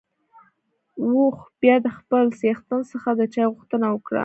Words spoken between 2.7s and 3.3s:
څخه د